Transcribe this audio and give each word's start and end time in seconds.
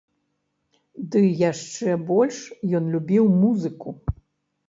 Ды 1.15 1.21
яшчэ 1.51 1.97
больш 2.09 2.39
ён 2.79 2.83
любіў 2.97 3.23
музыку. 3.43 3.89